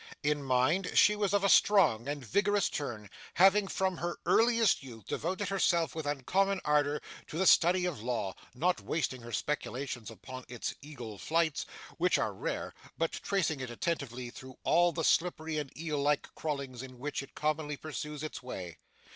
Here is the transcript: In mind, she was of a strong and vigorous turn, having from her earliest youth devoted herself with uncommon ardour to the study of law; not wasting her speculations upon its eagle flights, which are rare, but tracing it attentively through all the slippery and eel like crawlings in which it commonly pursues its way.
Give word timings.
In 0.23 0.41
mind, 0.41 0.93
she 0.97 1.15
was 1.15 1.31
of 1.31 1.43
a 1.43 1.47
strong 1.47 2.07
and 2.07 2.25
vigorous 2.25 2.69
turn, 2.71 3.07
having 3.35 3.67
from 3.67 3.97
her 3.97 4.17
earliest 4.25 4.81
youth 4.81 5.05
devoted 5.05 5.49
herself 5.49 5.93
with 5.93 6.07
uncommon 6.07 6.59
ardour 6.65 7.01
to 7.27 7.37
the 7.37 7.45
study 7.45 7.85
of 7.85 8.01
law; 8.01 8.33
not 8.55 8.81
wasting 8.81 9.21
her 9.21 9.31
speculations 9.31 10.09
upon 10.09 10.43
its 10.49 10.73
eagle 10.81 11.19
flights, 11.19 11.67
which 11.99 12.17
are 12.17 12.33
rare, 12.33 12.73
but 12.97 13.11
tracing 13.11 13.59
it 13.59 13.69
attentively 13.69 14.31
through 14.31 14.57
all 14.63 14.91
the 14.91 15.03
slippery 15.03 15.59
and 15.59 15.71
eel 15.77 16.01
like 16.01 16.33
crawlings 16.33 16.81
in 16.81 16.97
which 16.97 17.21
it 17.21 17.35
commonly 17.35 17.77
pursues 17.77 18.23
its 18.23 18.41
way. 18.41 18.79